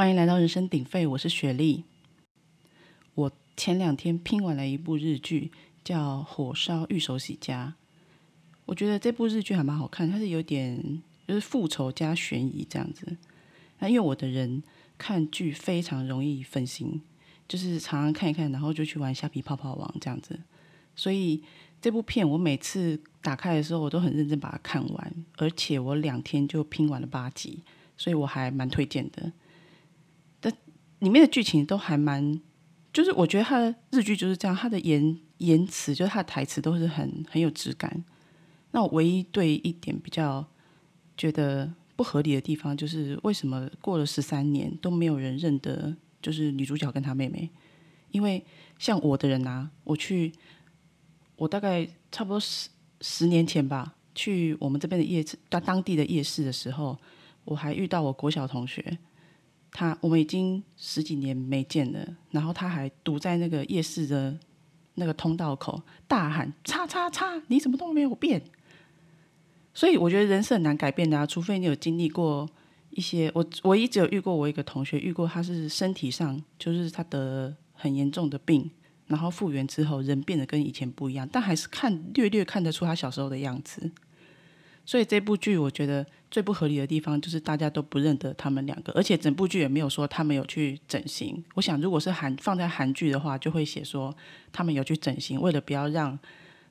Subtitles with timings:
[0.00, 1.84] 欢迎来到人声鼎沸，我是雪莉。
[3.14, 5.52] 我前两天拼完了一部日剧，
[5.84, 7.74] 叫《火烧御手洗家》。
[8.64, 13.14] 我觉得这部日剧还蛮好看，它是有点就是复仇加悬疑这样子。
[13.80, 14.62] 那因为我的人
[14.96, 17.02] 看剧非常容易分心，
[17.46, 20.40] 就是常常看一看，然后就去玩虾皮泡泡王这样子。
[20.96, 21.42] 所以
[21.78, 27.62] 这部片我每次打开的时候，我都很认真把它看完，而且我两天就拼完了八集，
[27.98, 29.30] 所以我还蛮推荐的。
[31.00, 32.40] 里面的剧情都还蛮，
[32.92, 38.04] 就是我觉得他的日剧就是这样，他的言言辞就是他的台词都是很很有质感。
[38.70, 40.46] 那我唯一对一点比较
[41.16, 47.50] 觉得不合理的地方，就是为什么过了十三年都没有人认得，就是女主角跟她妹妹？
[48.10, 48.44] 因为
[48.78, 50.32] 像我的人啊，我去，
[51.36, 52.68] 我大概差不多十
[53.00, 56.98] 十年前吧，去我们这边的夜市，当当地的夜市的时候，
[57.44, 58.98] 我还遇到我国小同学，
[59.72, 64.36] 他我们已经十几年没见了，然后他还堵在那个夜市的
[64.94, 68.42] 那个通道口，大喊“叉叉叉”，你什么都没有变。
[69.72, 72.48] 所以我觉得人是很难改变的啊，除非你有经历过
[72.90, 73.30] 一些。
[73.34, 78.68] 我我一直有遇过我一个同学，遇过他是身体上就是他得很严重的病，
[79.06, 83.90] 然后复原之后人变得跟以前不一样，但还是看略略看得出他小时候的样子。
[84.84, 91.42] 所以这部剧我觉得最不合理的地方就是大家都不认得他们两个，而且整部剧也没有说他们有去整形。
[91.54, 94.16] 我想如果是韩放在韩剧的话，就会写说
[94.52, 96.18] 他们有去整形，为了不要让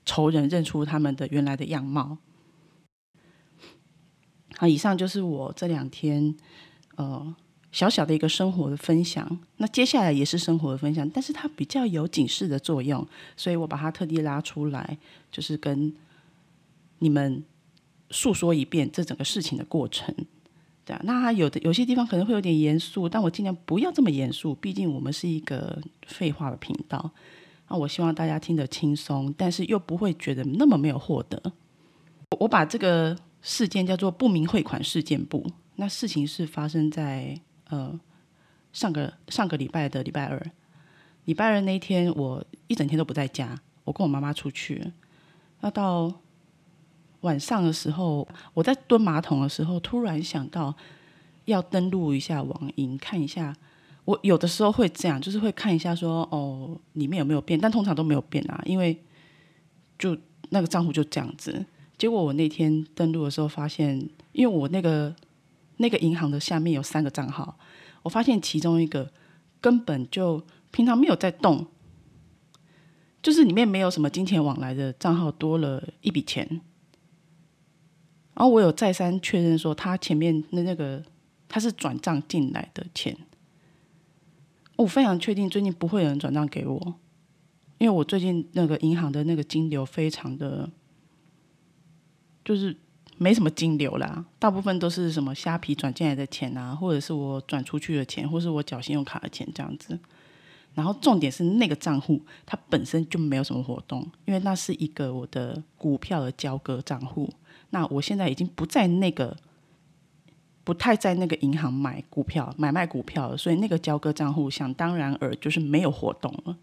[0.06, 2.18] 仇人认出他们的原来的样貌。
[4.56, 6.36] 好，以上就是我这两天
[6.96, 7.36] 呃
[7.72, 9.40] 小小的一个生活的分享。
[9.58, 14.98] 那接下来也是生活的分享，但是它比较有警示的作用，所以我把它特地拉出来，
[15.32, 15.94] 就是跟
[17.00, 17.44] 你们
[18.12, 20.14] 诉说一遍这整个事情的过程。
[20.86, 27.12] 对啊，那他有的有些地方可能会有点严肃，但我尽量不要这么严肃，毕竟我们是一个废话的频道。
[27.68, 31.54] 那我希望大家听得轻松，但是又不会觉得那么没有获得。
[32.40, 33.18] 我把这个。
[33.42, 35.50] 事件叫做不明汇款事件部。
[35.78, 37.40] 那事情是发生在
[37.70, 37.98] 呃
[38.74, 40.52] 上个上个礼拜的礼拜二，
[41.24, 44.92] 礼拜二那一天我一整天都不在家，我跟我妈妈出去。
[45.62, 46.14] 那到
[47.22, 50.76] 晚上的时候，我在蹲马桶的时候，突然想到
[51.46, 53.56] 要登录一下网银，看一下。
[54.06, 59.00] 我有的时候会这样，就是会看一下说哦里面有没有变，但通常都没有变啊，因为
[60.00, 60.18] 就
[60.50, 61.64] 那个账户就这样子。
[61.96, 65.16] 结果我那天登录的时候发现，因为我那个
[65.78, 67.60] 那个银行的下面有三个账号，
[68.02, 69.12] 我发现其中一个
[69.62, 70.42] 根本就
[70.72, 71.68] 平常没有在动，
[73.22, 76.62] 就是里面没有什么金钱往来的账号多了一笔钱。
[78.40, 81.04] 然后我有再三确认说，他前面的那个
[81.50, 83.16] 他是转账进来的钱，
[84.78, 86.96] 我非常确定最近不会有人转账给我，
[87.78, 90.70] 因为我最近那个银行的那个金流非常的。
[92.42, 92.76] 就是
[93.18, 100.00] 没什么金流啦，大部分都是什么虾皮转进来的钱啊，或者是我转出去的钱，或是我缴信用卡的钱这样子。
[100.74, 107.32] 然后重点是那个账户它本身就没有什么活动，因为那是一个我的股票的交割账户。
[107.72, 109.36] 那我现在已经不在那个，
[110.64, 116.58] 不太在那个银行买股票、买卖股票了，所以那个交割账户想当然尔就是没有活动了。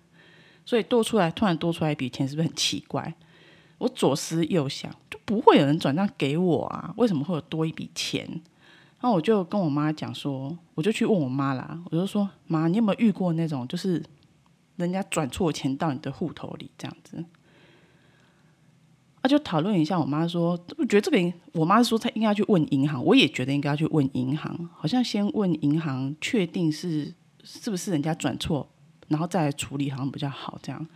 [0.65, 3.15] 所以多出来突然多出来一笔钱，是不是很奇怪？
[3.79, 6.93] 我左思右想，就不会有人转账给我啊？
[6.97, 8.27] 为什么会有多一笔钱？
[8.99, 14.03] 然后我就跟我妈讲说，我就去问我妈啦，我就说妈，你有没有遇过那种就是
[14.77, 17.25] 人家转错钱到你的户头里这样子？
[19.27, 19.99] 啊，就讨论一下。
[19.99, 28.69] 我妈说，我觉得这个，我妈说她应该去问银行，我也觉得应该要去问银行，好像先问银行确定是是不是人家转错，
[29.09, 30.87] 然后再来处理好像比较好这样。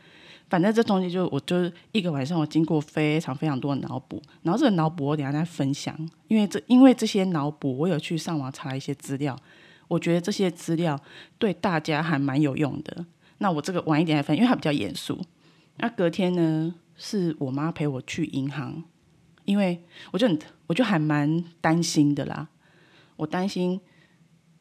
[0.49, 5.97] 反正这东西就我就是一个晚上，我经过非常非常多的脑补，然后这个脑补我等下再分享，
[6.29, 9.37] 因为这因为这些脑补我有去上网查一些资料，
[9.89, 10.97] 我觉得这些资料
[11.39, 13.05] 对大家还蛮有用的。
[13.39, 15.19] 那我这个晚一点来分，因为它比较严肃。
[15.79, 18.85] 那隔天呢，是我妈陪我去银行，
[19.45, 19.83] 因为
[20.13, 20.39] 我就很
[20.69, 22.47] 我就还蛮担心的啦，
[23.17, 23.81] 我担心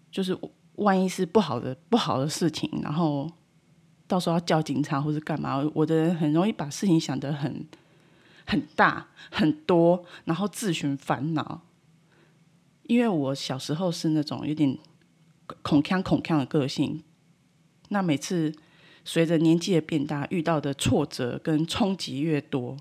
[0.09, 0.35] 就是
[0.77, 3.29] 万一是不好的不好的事情，然后。
[4.09, 5.63] 到时候要叫警察或者干嘛？
[5.75, 7.63] 我的人很容易把事情想得很
[8.43, 11.61] 很大很多，然后自寻烦恼。
[12.87, 14.75] 因为我小时候是那种有点
[15.61, 17.03] 恐腔恐腔的个性，
[17.89, 18.51] 那每次
[19.03, 22.77] 随着年纪的变大，遇到的挫折跟冲击越多，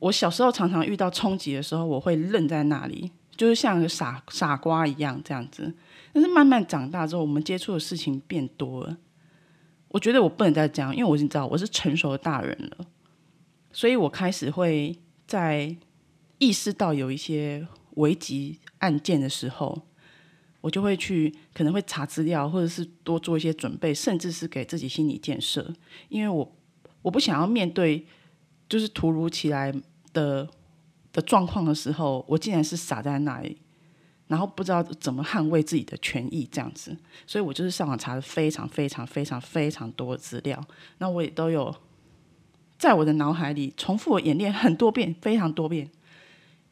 [0.00, 5.74] 我小时候常常遇到冲击的时候，我会愣在那里，就是像个傻傻瓜一样这样子。
[6.12, 8.96] 但是慢慢长大之后，我们接触的事情变多了。
[9.88, 12.86] 我觉得我不能再这样，因为我已经知道我是成熟的大人了，
[13.72, 15.76] 所以我开始会在
[16.38, 19.82] 意识到有一些危急案件的时候，
[20.64, 25.70] 我就会去可能会查资料，或者是多做一些准备，甚至是给自己心理建设，
[26.08, 26.56] 因为我
[27.02, 28.06] 我不想要面对
[28.66, 29.70] 就是突如其来
[30.14, 30.48] 的
[31.12, 33.58] 的状况的时候，我竟然是傻在那里。
[34.26, 36.96] 然后不知道怎么捍卫自己的权益，这样子，
[37.26, 40.58] 所以我就是上网查了非常非常非常非常多的资料，
[40.96, 41.72] 那我也都有
[42.78, 45.90] 在我的脑海里重复演练很多遍，非常多遍，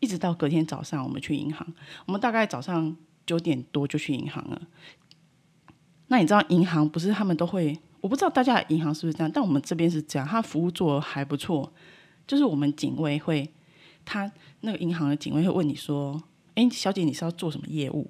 [0.01, 1.75] 一直到隔天早上我们去银行，
[2.07, 2.97] 我们大概早上
[3.27, 4.63] 九点多就去银行了。
[6.09, 11.73] 那你知道银行不是他们都会，我不知道大家的银行是不是这样，但我们这边是这样，他服务做的还不错，
[12.27, 13.51] 就是我们警卫会，
[14.05, 14.31] 他
[14.61, 16.23] 那个银行的警卫会问你说。
[16.55, 18.07] 哎，小姐，你是要做什么业务？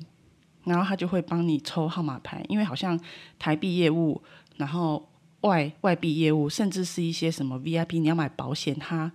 [0.64, 2.98] 然后他就会帮你抽号码牌，因为好像
[3.38, 4.20] 台币业务，
[4.56, 5.08] 然后
[5.42, 9.12] 外外币业务，甚至是一些什么 VIP，你要买保险，他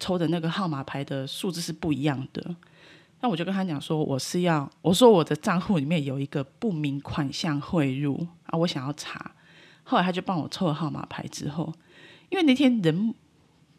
[0.00, 2.56] 抽的那个号码牌的数字是不一样的。
[3.24, 9.34] 那我就跟他讲说，我是要，我说我的账户里面有一个不明款项汇入啊，我想要查。
[9.82, 11.72] 后来他就帮我抽了号码牌之后，
[12.28, 13.14] 因为那天人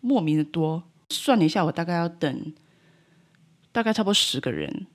[0.01, 2.55] 莫名的多，算了一下，我大概要等。
[3.71, 4.87] 大概差不多十个人，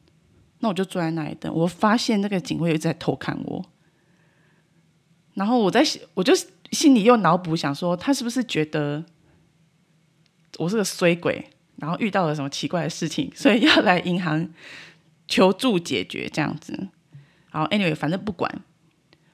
[0.58, 1.55] 那我就坐在那里等。
[1.55, 3.64] 我发现那个警卫一直在偷看我，
[5.35, 6.35] 然后我在我就
[6.73, 9.05] 心里又脑补想说，他是不是觉得
[10.58, 11.49] 我是个衰鬼，
[11.80, 14.48] 然后遇到了什么奇怪的事情，所以要来银行
[15.26, 16.72] 求助解决这样子。
[17.50, 18.62] 然后 anyway，反正不管。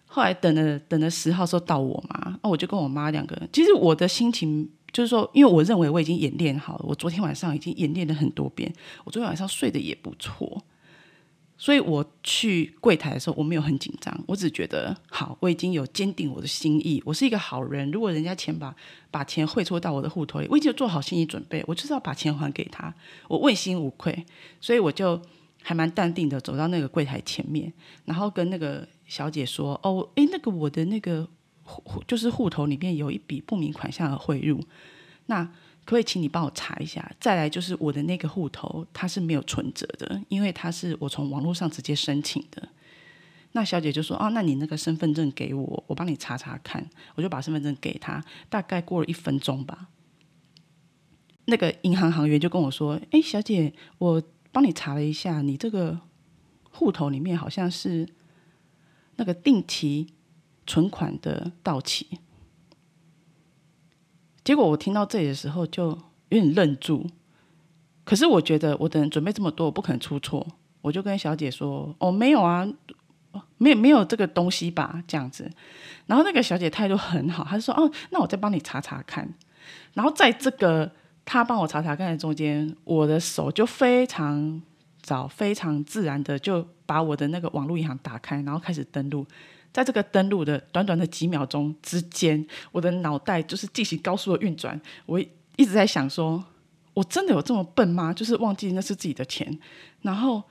[0.07, 3.49] 后来等了等了十号时候到我妈，那我就跟我妈两个人。
[3.53, 4.71] 其实我的心情。
[4.93, 8.73] 就是说，因为我认为我已经演练好了，我昨天晚上已经演练了很多遍，
[9.05, 10.65] 我昨天晚上睡得也不错，
[11.59, 17.91] 所以我去柜台的时候我没有很紧张，我只觉得好，我已经有坚定我的心意，我是一个好人。
[17.91, 18.75] 如果人家钱把
[19.11, 22.95] 把钱汇错到我的户头里，我已经做好心理准备，我就是要把钱还给他，
[23.29, 24.25] 我问心无愧，
[24.61, 25.21] 所以我就
[25.63, 27.73] 还蛮淡定的走到那个柜台前面，
[28.05, 31.29] 然后跟那个小姐说：“哦，诶，那个我的那个。”
[31.69, 34.61] 户就是户头里面有一笔不明款项的汇入，
[35.27, 35.53] 那
[35.87, 37.11] 可以请你帮我查一下？
[37.19, 42.69] 再来就是我的那个户头它是没有存折的，因为它是我从网络上直接申请的。
[43.53, 46.87] 那小姐就说：“哦，那你那个身份证给我，我帮你查查看。”
[47.17, 49.89] 我就把身份证给她，大概过了一分钟吧。
[51.47, 54.23] 那个银行行员就跟我说：“哎，小姐，我
[54.53, 55.99] 帮你查了一下，你这个
[56.71, 58.07] 户头里面好像是
[59.15, 60.09] 那个定期。”
[60.69, 62.19] 存款的到期，
[64.47, 65.89] 结果我听到这里的时候就
[66.29, 67.05] 有点愣住。
[68.05, 70.47] 可是我觉得我等准备这么多，我不可能出错，
[70.83, 72.65] 我就跟小姐说：“哦，没有啊，
[73.59, 75.51] 没有没有这个东西吧？”这样子。
[76.07, 79.29] 然后那个小姐态度很好，她说：“哦，那我再帮你查查看。”
[79.95, 80.93] 然后在这个
[81.25, 84.63] 她帮我查查看的中间，我的手就非常
[85.03, 89.27] 早、非常自然的就把我的那个网络银行打开，然后开始登录。
[89.77, 92.43] 在这个登录的短短的几秒钟之间，
[92.73, 94.81] 我的脑袋就是进行高速的运转。
[95.05, 96.43] 我一直在想说，
[96.95, 98.11] 我真的有这么笨吗？
[98.11, 99.59] 就是忘记那是自己的钱。
[100.01, 100.43] 然后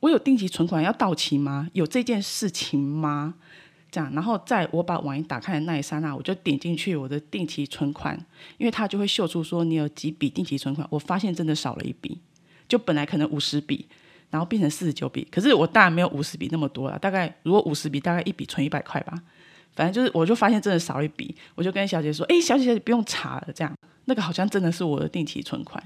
[0.00, 1.68] 我有定期存款要到期吗？
[1.74, 3.34] 有这件事情吗？
[3.90, 8.18] 这样，然后在我把网银打开的那一刹那，我就点进去我的定期存款，
[8.56, 10.88] 因为它就会秀出说你有几笔定期存款。
[10.90, 12.18] 我发现真的少了一笔，
[12.66, 13.86] 就本来可能五十笔。
[14.30, 16.98] 然后变成四十九笔，可是我当然没有五十笔那么多了。
[16.98, 19.20] 大概如果五十笔，大概一笔存一百块吧。
[19.74, 23.72] 反正就是，我就发现真的少一笔，我就跟小姐说：“哎，小姐小姐不用查了，这样
[24.06, 25.82] 那个好像真的是我的定期存款。”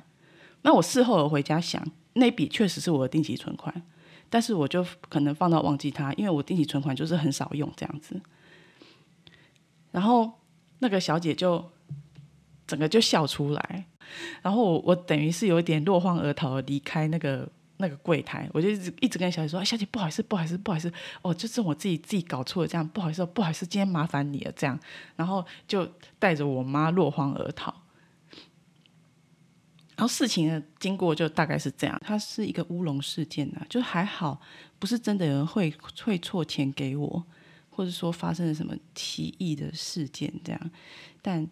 [0.62, 1.82] 那我事后回家想，
[2.14, 3.82] 那笔确实是我的定期存款，
[4.30, 8.20] 但是我就可能放到忘记它，因为我定期存款就是很少用这样子。
[9.92, 10.30] 然后
[10.78, 11.70] 那个小姐就
[12.66, 13.84] 整个就笑出来，
[14.42, 17.48] 然后我我等于是有一点落荒而逃离开那个。
[17.78, 24.78] 那个柜台，我就一直一直跟小姐说：“小姐，不好意思，不好意思，不好意思，哦，就是我自己自己搞错了，这样不好意思，不好意思，今天麻烦你了，这样。”
[25.16, 25.84] 然后就
[26.18, 27.74] 带着我妈落荒而逃。
[29.96, 34.40] 然后事情的经过就大概是这样，它是一个乌龙事件呐，就还好，
[34.78, 37.24] 不是真的有人会会错钱给我，
[37.70, 40.70] 或者说发生了什么奇异的事件这样，
[41.20, 41.48] 但。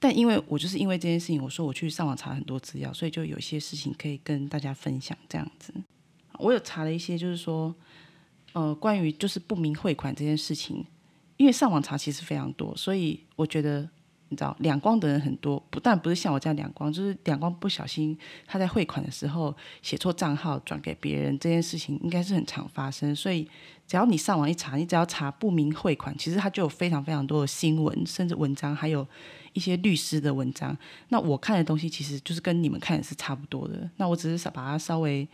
[0.00, 5.16] 但因为我就是因为这件事情，我说我去上网查很多资料，所以就有些事情可以跟大家分享。
[5.28, 5.74] 这样子，
[6.38, 7.74] 我有查了一些，就是说，
[8.52, 10.84] 呃，关于就是不明汇款这件事情，
[11.36, 13.80] 因为上网查其实非常多，所以我觉得
[14.28, 19.52] 你知道两光的人很多，不但不是像我这样两光，就是两光不小心他在汇款的时候
[19.82, 23.16] 写错账号转给别人，这件事情应该是很常发生。
[23.16, 23.48] 所以
[23.86, 29.04] 只要你上网一查，你只要查不明汇款，其实它就有非常非常多的新闻，甚至文章，还有
[29.52, 30.76] 一些律师的文章。
[31.08, 33.90] 那我看的东西其实就是跟你们看的是差不多的。
[33.96, 35.28] 那我只是把它稍微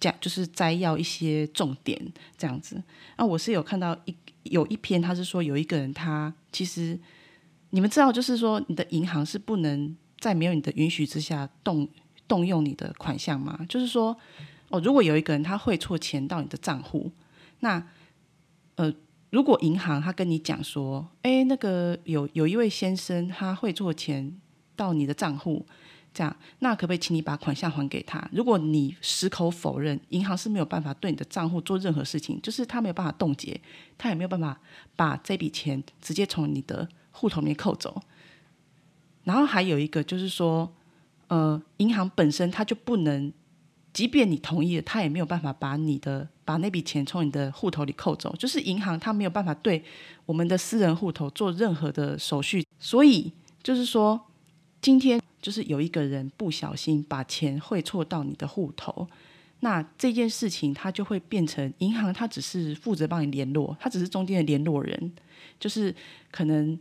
[0.00, 2.00] 讲，就是摘要一些重点
[2.36, 2.82] 这样子。
[3.16, 6.98] 那我是有看到一有一篇，他是说有一个人他其实。
[7.70, 11.86] 你们知道，就是说，你的银行是不能在没有你的允许之下动
[12.28, 13.66] 动用你的款项吗？
[13.68, 14.16] 就是说，
[14.68, 17.10] 哦，如果有一个人他汇错钱到你的账户，
[17.60, 17.84] 那
[18.76, 18.94] 呃，
[19.30, 24.38] 如果银行他跟你讲说，哎，那个有有一位先生他会做钱
[24.74, 25.66] 到你的账户，
[26.14, 28.28] 这样，那可不可以请你把款项还给他？
[28.32, 33.60] 如果你矢口否认，银行是没有办法对你的账户做任何事情，就是他没有办法冻结，
[33.98, 34.60] 他也没有办法
[34.94, 36.88] 把这笔钱直接从你的。
[37.18, 38.02] 户头里面扣走，
[39.24, 40.70] 然后还有一个就是说，
[41.28, 43.32] 呃，银行本身它就不能，
[43.96, 49.82] 即便你同意了，他也没有办法把你的把那笔钱从你的户头里扣走，就是银行它没有办法对
[50.26, 54.20] 我们的私人户头做任何的手续，所以就是说，
[54.82, 59.08] 今天就是有一个人不小心把钱汇错到你的户头，
[59.60, 65.12] 那这件事情它就会变成银行它只是负责帮你联络，它只是中间的联络人，
[65.58, 65.94] 就是
[66.30, 66.78] 可能。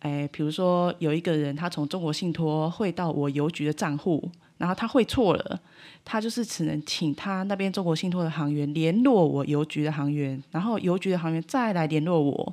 [0.00, 5.60] 哎，比如说有一个人，他从中国信托汇到我邮局的账户，然后他汇错了，
[6.04, 12.52] 他就是只能请他那边中国信托的行员联络我邮局的行员，然后邮局的行员再来联络我，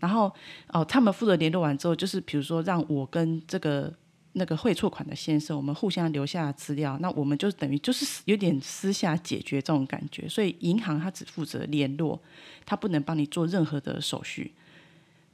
[0.00, 0.32] 然后
[0.72, 3.94] 哦，他们负责联络完之后，就是比如说让我跟这个
[4.32, 12.20] 那个汇错款的先生，我们互相留下资料，那我们就等于就是有点私下解决这种感觉，所以银行他只负责联络，
[12.66, 14.52] 他不能帮你做任何的手续。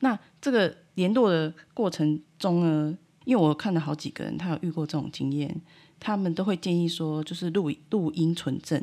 [0.00, 5.54] 那这个联络的过程中呢，因为我看了好几个人，他有遇过这种经验，
[6.06, 8.78] 他们都会建议说，就是录录音存证。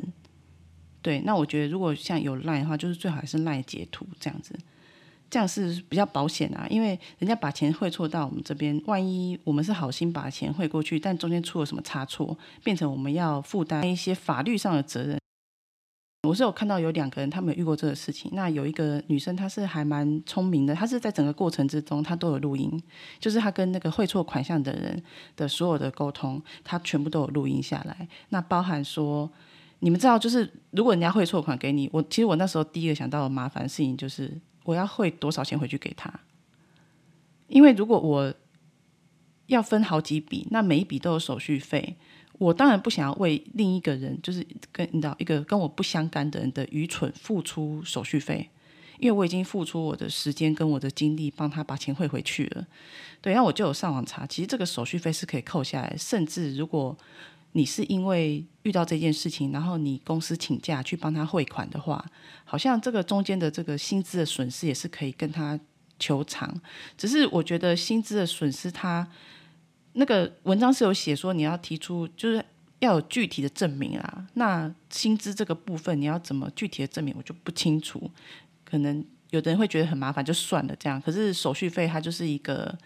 [1.00, 4.58] 对，那我觉得如果像有赖的话，就是最好还是赖截图这样子，
[5.30, 6.66] 这样是比较保险啊。
[6.68, 15.21] 因为人家把钱汇错到我们这边，万一我们是好心把钱汇过去，但中间出了什么差错，变成我们要负担一些法律上的责任。
[16.28, 18.30] 我是有看到有两个人，他们遇过这个事情。
[18.32, 22.80] 那有一个女生，她是还蛮聪明的，她是在整个过程之中，她都有录音，
[23.18, 25.02] 就是她跟那个汇错款项的人
[25.34, 28.06] 的所有的沟通，她全部都有录音下来。
[28.28, 29.28] 那包含说，
[29.80, 36.08] 你们知道，就是如果人家汇错款给你，我其实我那时候第一个想到的麻烦事情就是，我要汇多少钱回去给他？
[37.48, 38.32] 因为如果我
[39.46, 41.96] 要分好几笔，那每一笔都有手续费。
[42.42, 48.50] 我当然不想要为另一个人，就是跟你知道一个跟我不相干的人的愚蠢付出手续费，
[48.98, 52.66] 因为我已经付出我的时间跟我的精力帮他把钱汇回去了。
[53.20, 56.96] 对，然后我就有上网查，其实这个手续费是可以扣下来，甚至如果
[57.52, 62.04] 你是因为遇到这件事情，然后你公司请假去帮他汇款的话，
[62.44, 65.58] 好像这个中间的这个薪资的损失也是可以跟他
[66.00, 66.52] 求偿。
[66.98, 69.06] 只是我觉得薪资的损失他。
[69.94, 72.44] 那个文章是有写说你要提出，就是
[72.78, 74.26] 要有具体的证明啊。
[74.34, 78.10] 那薪资这个部分你要怎么具体的证明，我就不清楚。
[78.64, 81.00] 可能有的人会觉得很麻烦，就算了这样。
[81.00, 82.76] 可是手续费它就是一个，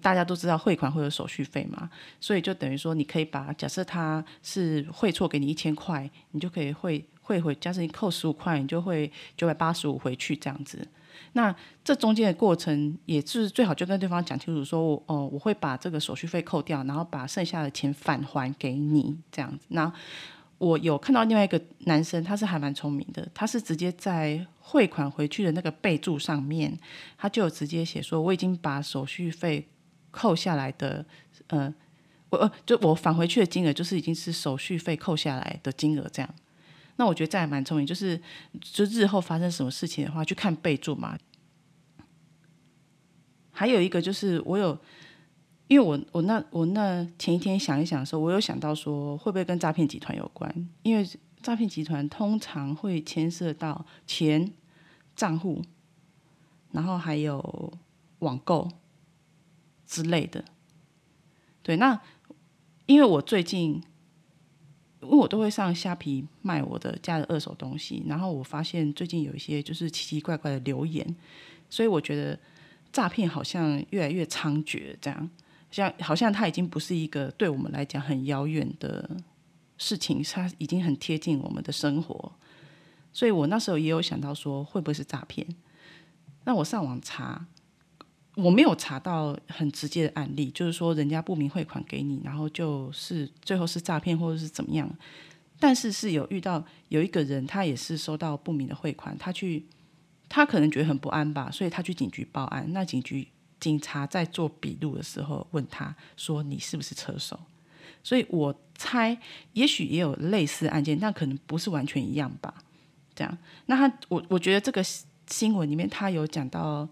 [0.00, 1.90] 大家都知道汇款会有手续费嘛，
[2.20, 10.86] 所以就等于说你可以把假设他是汇错给你一千块，你就可以汇汇回，假设你扣十五块，你就会九百八十五回去这样子。
[11.32, 19.66] 那这中间的过程也是最好就跟对方讲清楚，说我哦我会把这个手续费扣掉，然后把剩下的钱返还给你这样子。
[19.68, 19.92] 那
[20.58, 26.76] 我有看到另外一个男生，他是还蛮聪明的，他是直接在汇款回去的那个备注上面，
[27.16, 29.68] 他就有直接写说我已经把手续费
[30.10, 31.06] 扣下来的，
[31.46, 31.72] 呃，
[32.30, 36.34] 我呃就我返回去的金额就是已经是手续费扣下来的金额这样。
[37.00, 38.20] 那我觉得这还蛮聪明，就是
[38.60, 41.16] 就日后发生什么事情的话，去看备注嘛。
[43.52, 44.76] 还有一个就是我有，
[45.68, 50.68] 因为我我那我那前一天想一想的时候，我有想到说会不会跟诈骗集团有关？
[50.82, 51.08] 因为
[51.40, 54.52] 诈骗集团通常会牵涉到钱、
[55.14, 55.62] 账户，
[56.72, 57.72] 然后还有
[58.18, 58.68] 网购
[59.86, 60.44] 之类的。
[61.62, 62.00] 对，那
[62.86, 63.84] 因为我最近。
[65.00, 71.16] 因为我都会上虾皮卖我的家的二手东西，然后我发现最近有一些就是奇奇怪怪的留言，
[71.70, 72.38] 所以我觉得
[72.92, 75.30] 诈骗好像越来越猖獗，这样
[75.70, 79.08] 像好像它已经不是一个对我们来讲很遥远的
[79.76, 82.32] 事情，它已经很贴近我们的生活，
[83.12, 85.46] 所以我那时候也有想到说会不会是诈骗？
[86.44, 87.46] 那我上网查，
[88.40, 94.88] 我没有查到很直接的案例，就是说人家不明汇款给你，然后就是最后是诈骗或者是怎么样。
[95.58, 99.66] 但是是有遇到有一个人，他也是收到不明的汇款，他去
[100.28, 102.64] 他可能觉得很不安吧，所以他去警局报案。
[102.72, 103.26] 那警局
[103.58, 107.40] 警察在做笔录的时候问他说：“你是不是车手？”
[108.04, 109.18] 所以我猜，
[109.54, 112.54] 也许也有类似案件，但可能不是完全一样吧。
[113.16, 114.80] 这样，那他我我觉得这个
[115.26, 116.88] 新闻里面他有讲到。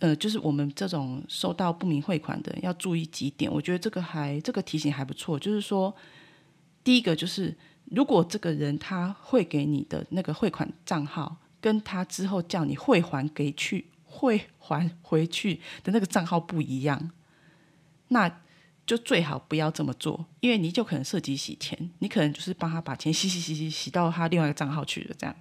[0.00, 5.38] 呃，就是我们这种收到不明汇款的要注意几点，我觉得这个还这个提醒还不错。
[5.38, 5.94] 就是说，
[6.84, 17.10] 第一个就是，如果这个人他汇给你的那个汇款账号，跟他之后叫你汇还给去汇还回去的那个账号不一样，
[18.08, 18.40] 那
[18.86, 25.34] 就最好不要这么做，因为你就可能涉及洗钱，你可能就是帮他把钱洗洗洗洗洗到他另外一个账号去了，这样。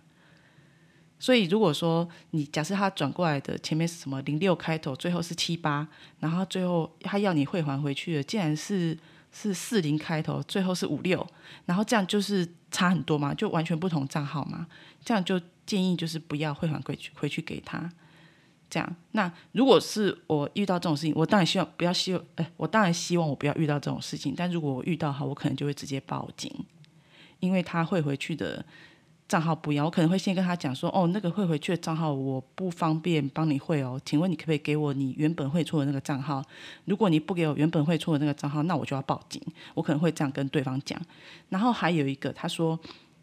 [1.19, 5.87] 所以，如果说你假设他转过来的前面是什么零六开头，最后是七八，
[6.19, 8.95] 然后最后他要你汇还回去的，竟然是
[9.31, 11.25] 是四零开头，最后是五六，
[11.65, 14.67] 然后这样就是差很多嘛，就完全不同账号嘛，
[15.03, 17.91] 这样就建议就是不要汇还回去回去给他。
[18.69, 26.53] 这样，那如果是我遇到这种事情，我当然希望不要希望，哎，我当然希望我不要遇到这种事情，但如果我遇到哈，我可能就会直接报警，
[27.39, 28.63] 因为他汇回去的。
[29.27, 36.41] 账号不一样，我可能会先跟他讲说，哦，那个汇回去的账号我不方便帮你汇哦，请问你可不可以给我你原本汇错的那个账号？
[36.85, 39.41] 如果你不给我原本汇错的那个账号，那我就要报警。
[39.73, 40.97] 我可能会这样跟对方讲。
[41.49, 42.79] 然后还有一个，他说，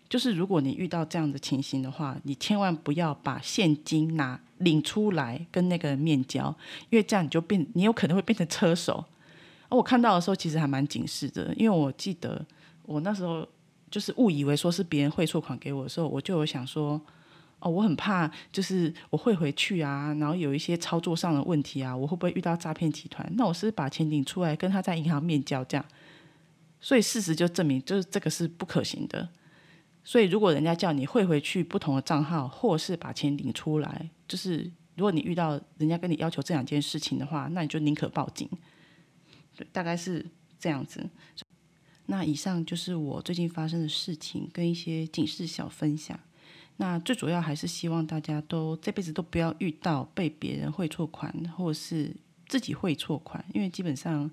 [0.06, 6.54] 就是如果你遇到这样的情形的话，你千万不要把现金拿领出来跟那个人面交，
[6.90, 9.02] 因为这样你就变，你有可能会变成车手。
[9.70, 12.44] 而我看到的时候其实还蛮警示的，因为我记得
[12.82, 13.48] 我那时候。
[13.94, 17.00] 就是误以为说是别人汇错款给我的时候，我就有想说，
[17.60, 23.24] 哦，我很怕，就是我汇回去啊，然后有一些操作上的问题啊，我会不会遇到诈骗集团？
[23.36, 25.86] 那我是把钱领出来跟他在银行面交这样，
[26.80, 29.28] 所以事实就证明，就是这个是不可行的。
[30.02, 38.50] 所以如果人家叫你汇回去不同的账号，或是把钱领出来，就是如果你遇到人家跟你要求这两件事情的话，那你就宁可报警。
[39.56, 40.26] 对，大概是
[40.58, 41.08] 这样子。
[42.06, 46.18] 那以上就是我最近发生的事情跟一些警示小分享。
[46.76, 52.14] 那最主要还是希望大家都这辈子都不要遇到被别人汇错款，或是
[52.48, 54.30] 自己汇错款，因为基本上。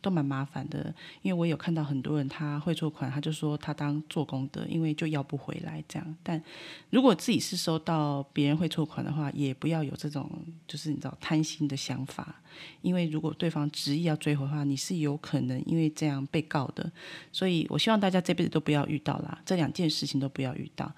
[0.00, 6.16] 都蛮麻烦的，因为我有看到很多人他汇错款，他就说他当做功德，因为就要不回来这样。
[6.22, 6.42] 但
[6.90, 10.30] 如果自己是收到别人汇错款的话，也不要有这种
[10.66, 12.40] 就是你知道贪心的想法，
[12.82, 16.90] 因为如果对方执意要追回的话，你是有可能因为这样被告的。
[17.30, 20.90] 所以我希望大家这辈子都不要遇到啦，这两件事情都不要遇到。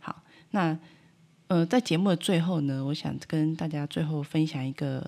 [0.00, 0.78] 好，那
[1.48, 4.98] 呃，在节目的最后呢，我想跟大家最后分享一个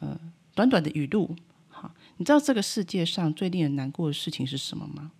[0.00, 0.18] 呃
[0.54, 1.34] 短短的语录。
[2.16, 5.12] 你知道这个世界上最令人难过的事情是什么吗？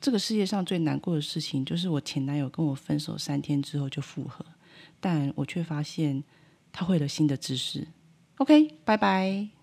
[0.00, 4.46] 这个世界上最难过的事情就是我前男友跟我分手三天之后就复合，
[5.00, 6.22] 但我却发现
[6.70, 7.88] 他会了新的知识。
[8.36, 9.57] OK，拜拜。